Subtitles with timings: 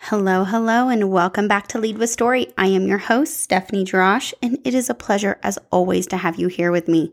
[0.00, 2.52] Hello, hello, and welcome back to Lead with Story.
[2.58, 6.36] I am your host, Stephanie Drosh, and it is a pleasure, as always, to have
[6.36, 7.12] you here with me.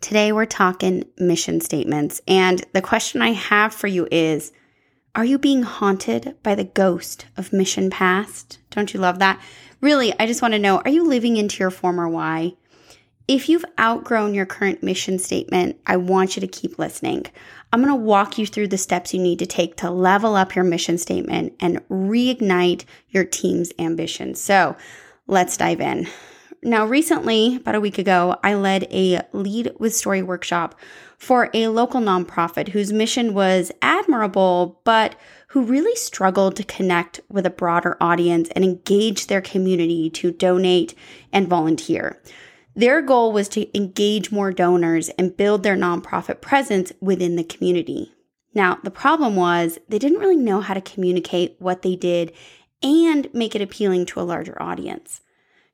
[0.00, 4.52] Today, we're talking mission statements, and the question I have for you is
[5.14, 8.58] Are you being haunted by the ghost of mission past?
[8.70, 9.38] Don't you love that?
[9.82, 12.54] Really, I just want to know are you living into your former why?
[13.28, 17.26] If you've outgrown your current mission statement, I want you to keep listening.
[17.70, 20.54] I'm going to walk you through the steps you need to take to level up
[20.54, 24.34] your mission statement and reignite your team's ambition.
[24.34, 24.74] So
[25.26, 26.08] let's dive in.
[26.62, 30.74] Now, recently, about a week ago, I led a lead with story workshop
[31.18, 35.16] for a local nonprofit whose mission was admirable, but
[35.48, 40.94] who really struggled to connect with a broader audience and engage their community to donate
[41.30, 42.20] and volunteer.
[42.78, 48.12] Their goal was to engage more donors and build their nonprofit presence within the community.
[48.54, 52.32] Now, the problem was they didn't really know how to communicate what they did
[52.80, 55.22] and make it appealing to a larger audience.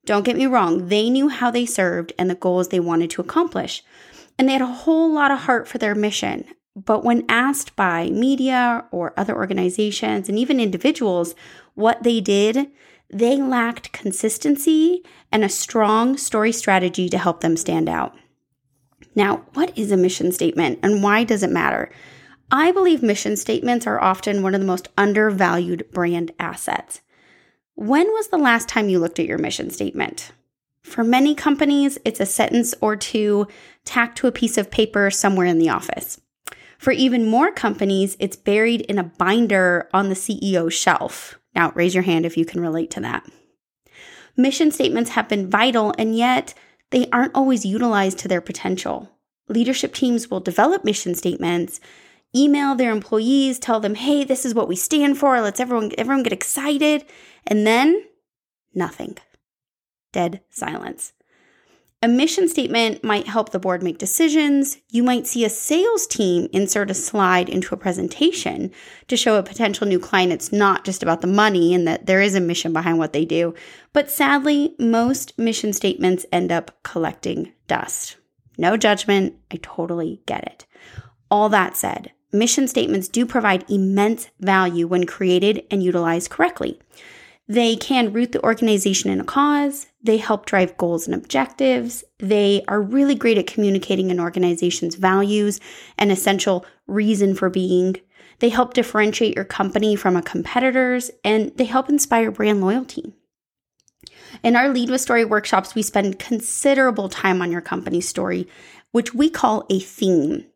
[0.07, 3.21] Don't get me wrong, they knew how they served and the goals they wanted to
[3.21, 3.83] accomplish.
[4.39, 6.47] And they had a whole lot of heart for their mission.
[6.75, 11.35] But when asked by media or other organizations and even individuals
[11.75, 12.71] what they did,
[13.11, 18.15] they lacked consistency and a strong story strategy to help them stand out.
[19.15, 21.91] Now, what is a mission statement and why does it matter?
[22.51, 27.01] I believe mission statements are often one of the most undervalued brand assets.
[27.75, 30.33] When was the last time you looked at your mission statement?
[30.83, 33.49] For many companies, it's a sentence or two
[33.85, 36.21] tacked to a piece of paper somewhere in the office.
[36.79, 41.39] For even more companies, it's buried in a binder on the CEO's shelf.
[41.55, 43.25] Now, raise your hand if you can relate to that.
[44.37, 46.55] Mission statements have been vital, and yet
[46.91, 49.11] they aren't always utilized to their potential.
[49.49, 51.81] Leadership teams will develop mission statements,
[52.35, 55.41] email their employees, tell them, "Hey, this is what we stand for.
[55.41, 57.05] Let's everyone everyone get excited."
[57.47, 58.05] And then
[58.75, 59.19] nothing.
[60.13, 61.13] Dead silence.
[62.05, 64.77] A mission statement might help the board make decisions.
[64.91, 68.73] You might see a sales team insert a slide into a presentation
[69.09, 72.21] to show a potential new client it's not just about the money and that there
[72.21, 73.55] is a mission behind what they do.
[73.95, 78.19] But sadly, most mission statements end up collecting dust.
[78.59, 80.67] No judgment, I totally get it.
[81.31, 86.79] All that said, mission statements do provide immense value when created and utilized correctly.
[87.47, 89.87] They can root the organization in a cause.
[90.03, 92.03] They help drive goals and objectives.
[92.19, 95.61] They are really great at communicating an organization's values
[95.99, 97.97] and essential reason for being.
[98.39, 103.13] They help differentiate your company from a competitor's and they help inspire brand loyalty.
[104.43, 108.49] In our Lead with Story workshops, we spend considerable time on your company's story,
[108.91, 110.47] which we call a theme,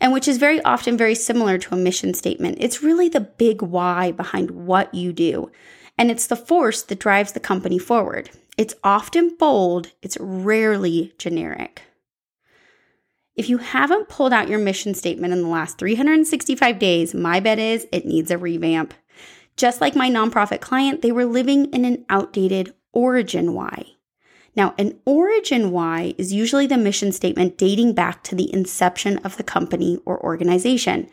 [0.00, 2.58] and which is very often very similar to a mission statement.
[2.60, 5.50] It's really the big why behind what you do
[5.96, 8.30] and it's the force that drives the company forward.
[8.56, 11.82] It's often bold, it's rarely generic.
[13.36, 17.58] If you haven't pulled out your mission statement in the last 365 days, my bet
[17.58, 18.94] is it needs a revamp.
[19.56, 23.93] Just like my nonprofit client, they were living in an outdated origin why.
[24.56, 29.36] Now, an origin why is usually the mission statement dating back to the inception of
[29.36, 31.08] the company or organization.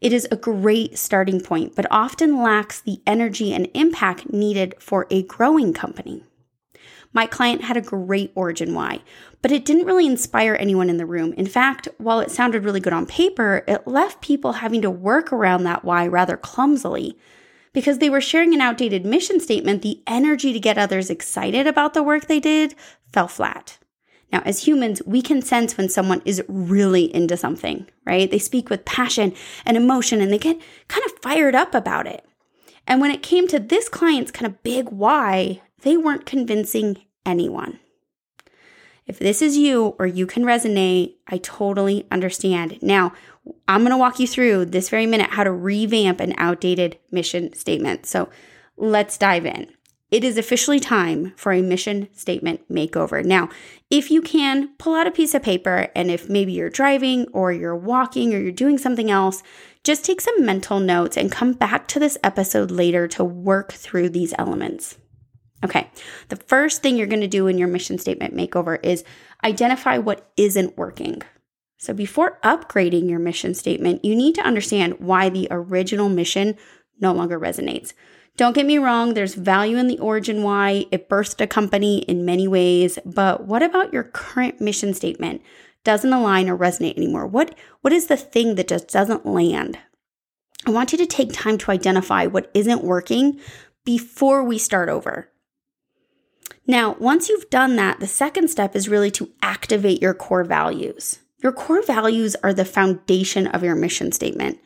[0.00, 5.06] It is a great starting point, but often lacks the energy and impact needed for
[5.10, 6.24] a growing company.
[7.12, 9.00] My client had a great origin why,
[9.40, 11.32] but it didn't really inspire anyone in the room.
[11.34, 15.32] In fact, while it sounded really good on paper, it left people having to work
[15.32, 17.18] around that why rather clumsily.
[17.76, 21.92] Because they were sharing an outdated mission statement, the energy to get others excited about
[21.92, 22.74] the work they did
[23.12, 23.76] fell flat.
[24.32, 28.30] Now, as humans, we can sense when someone is really into something, right?
[28.30, 29.34] They speak with passion
[29.66, 32.26] and emotion and they get kind of fired up about it.
[32.86, 37.78] And when it came to this client's kind of big why, they weren't convincing anyone.
[39.06, 42.78] If this is you or you can resonate, I totally understand.
[42.82, 43.12] Now,
[43.68, 47.52] I'm going to walk you through this very minute how to revamp an outdated mission
[47.52, 48.06] statement.
[48.06, 48.28] So
[48.76, 49.68] let's dive in
[50.10, 53.24] it is officially time for a mission statement makeover.
[53.24, 53.48] Now,
[53.90, 57.52] if you can, pull out a piece of paper, and if maybe you're driving or
[57.52, 59.42] you're walking or you're doing something else,
[59.82, 64.10] just take some mental notes and come back to this episode later to work through
[64.10, 64.96] these elements.
[65.66, 65.90] Okay,
[66.28, 69.02] the first thing you're gonna do in your mission statement makeover is
[69.42, 71.22] identify what isn't working.
[71.76, 76.56] So, before upgrading your mission statement, you need to understand why the original mission
[77.00, 77.94] no longer resonates.
[78.36, 80.86] Don't get me wrong, there's value in the origin why.
[80.92, 85.42] It birthed a company in many ways, but what about your current mission statement?
[85.82, 87.26] Doesn't align or resonate anymore?
[87.26, 89.80] What what is the thing that just doesn't land?
[90.64, 93.40] I want you to take time to identify what isn't working
[93.84, 95.30] before we start over.
[96.66, 101.20] Now, once you've done that, the second step is really to activate your core values.
[101.42, 104.58] Your core values are the foundation of your mission statement.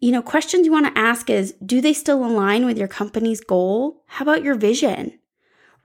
[0.00, 3.40] You know, questions you want to ask is Do they still align with your company's
[3.40, 4.02] goal?
[4.06, 5.18] How about your vision?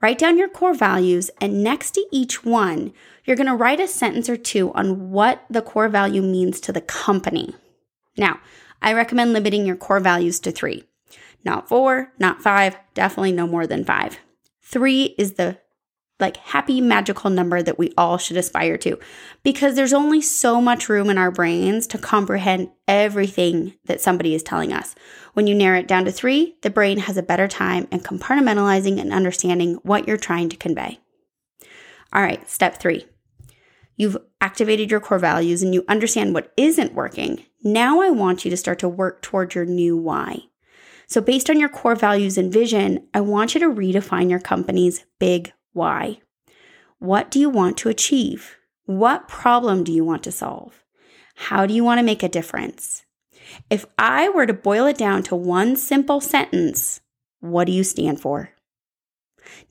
[0.00, 2.92] Write down your core values, and next to each one,
[3.24, 6.72] you're going to write a sentence or two on what the core value means to
[6.72, 7.54] the company.
[8.16, 8.40] Now,
[8.80, 10.84] I recommend limiting your core values to three.
[11.44, 14.18] Not four, not five, definitely no more than five.
[14.72, 15.58] Three is the
[16.18, 18.98] like happy magical number that we all should aspire to
[19.42, 24.42] because there's only so much room in our brains to comprehend everything that somebody is
[24.42, 24.94] telling us.
[25.34, 29.00] When you narrow it down to 3, the brain has a better time in compartmentalizing
[29.00, 30.98] and understanding what you're trying to convey.
[32.12, 33.04] All right, step 3.
[33.96, 37.44] You've activated your core values and you understand what isn't working.
[37.62, 40.44] Now I want you to start to work toward your new why.
[41.06, 45.04] So, based on your core values and vision, I want you to redefine your company's
[45.18, 46.20] big why.
[46.98, 48.56] What do you want to achieve?
[48.86, 50.82] What problem do you want to solve?
[51.34, 53.04] How do you want to make a difference?
[53.70, 57.00] If I were to boil it down to one simple sentence,
[57.40, 58.50] what do you stand for?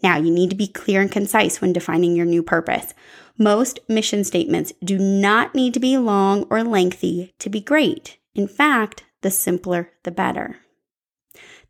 [0.04, 2.94] Now, you need to be clear and concise when defining your new purpose.
[3.38, 8.18] Most mission statements do not need to be long or lengthy to be great.
[8.36, 10.58] In fact, the simpler, the better.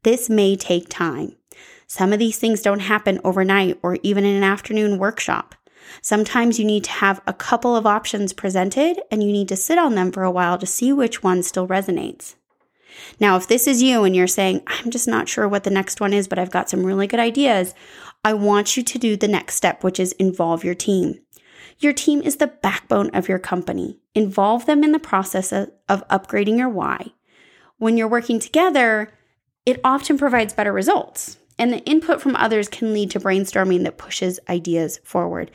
[0.04, 1.36] This may take time.
[1.86, 5.56] Some of these things don't happen overnight or even in an afternoon workshop.
[6.02, 9.78] Sometimes you need to have a couple of options presented and you need to sit
[9.78, 12.36] on them for a while to see which one still resonates.
[13.20, 16.02] Now, if this is you and you're saying, I'm just not sure what the next
[16.02, 17.74] one is, but I've got some really good ideas,
[18.24, 21.20] I want you to do the next step, which is involve your team.
[21.80, 24.00] Your team is the backbone of your company.
[24.14, 27.08] Involve them in the process of, upgrading your why.
[27.78, 29.12] When you're working together,
[29.66, 31.38] it often provides better results.
[31.58, 35.52] And the input from others can lead to brainstorming that pushes ideas forward.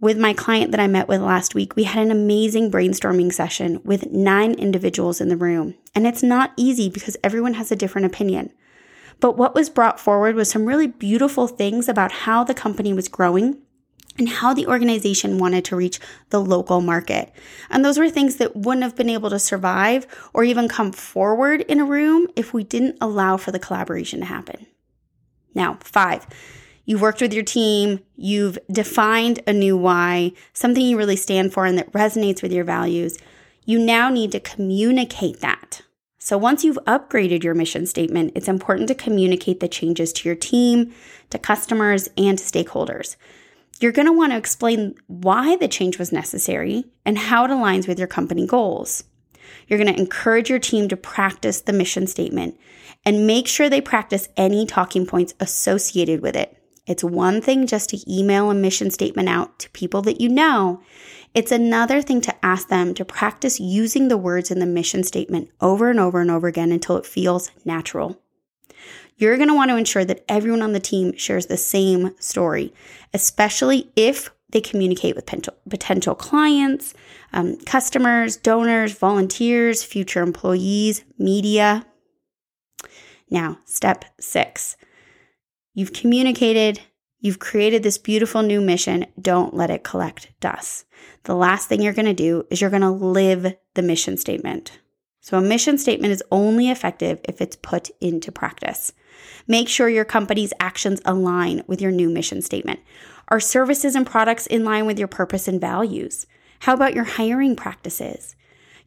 [0.00, 3.82] With my client that I met with last week, we had an amazing brainstorming session
[3.84, 5.74] with nine individuals in the room.
[5.94, 8.50] And it's not easy because everyone has a different opinion.
[9.20, 13.08] But what was brought forward was some really beautiful things about how the company was
[13.08, 13.58] growing
[14.18, 15.98] and how the organization wanted to reach
[16.30, 17.32] the local market.
[17.70, 21.62] And those were things that wouldn't have been able to survive or even come forward
[21.62, 24.66] in a room if we didn't allow for the collaboration to happen.
[25.54, 26.26] Now, five,
[26.84, 31.64] you've worked with your team, you've defined a new why, something you really stand for
[31.64, 33.18] and that resonates with your values.
[33.64, 35.82] You now need to communicate that.
[36.22, 40.36] So once you've upgraded your mission statement, it's important to communicate the changes to your
[40.36, 40.92] team,
[41.30, 43.16] to customers, and to stakeholders.
[43.80, 47.88] You're going to want to explain why the change was necessary and how it aligns
[47.88, 49.04] with your company goals.
[49.66, 52.58] You're going to encourage your team to practice the mission statement
[53.06, 56.56] and make sure they practice any talking points associated with it.
[56.86, 60.82] It's one thing just to email a mission statement out to people that you know.
[61.34, 65.48] It's another thing to ask them to practice using the words in the mission statement
[65.60, 68.20] over and over and over again until it feels natural.
[69.16, 72.72] You're going to want to ensure that everyone on the team shares the same story,
[73.12, 75.26] especially if they communicate with
[75.68, 76.94] potential clients,
[77.32, 81.86] um, customers, donors, volunteers, future employees, media.
[83.30, 84.76] Now, step six
[85.72, 86.80] you've communicated,
[87.20, 89.06] you've created this beautiful new mission.
[89.20, 90.84] Don't let it collect dust.
[91.24, 94.80] The last thing you're going to do is you're going to live the mission statement.
[95.20, 98.92] So, a mission statement is only effective if it's put into practice.
[99.46, 102.80] Make sure your company's actions align with your new mission statement.
[103.28, 106.26] Are services and products in line with your purpose and values?
[106.60, 108.34] How about your hiring practices?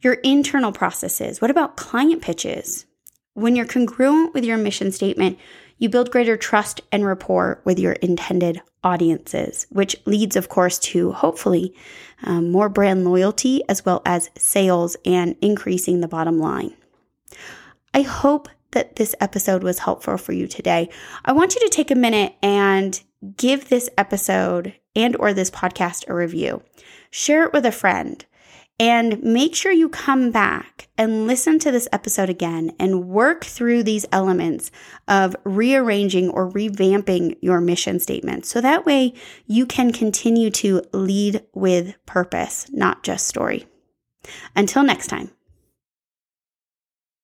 [0.02, 1.40] Your internal processes?
[1.40, 2.86] What about client pitches?
[3.34, 5.38] When you're congruent with your mission statement,
[5.84, 11.12] you build greater trust and rapport with your intended audiences, which leads, of course, to
[11.12, 11.74] hopefully
[12.24, 16.74] um, more brand loyalty as well as sales and increasing the bottom line.
[17.92, 20.88] I hope that this episode was helpful for you today.
[21.24, 23.00] I want you to take a minute and
[23.36, 26.62] give this episode and or this podcast a review.
[27.10, 28.24] Share it with a friend
[28.80, 33.82] and make sure you come back and listen to this episode again and work through
[33.82, 34.70] these elements
[35.08, 38.46] of rearranging or revamping your mission statement.
[38.46, 39.14] So that way
[39.46, 43.66] you can continue to lead with purpose, not just story.
[44.54, 45.30] Until next time.